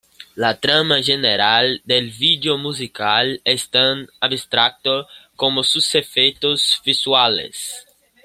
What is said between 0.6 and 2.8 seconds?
trama general del video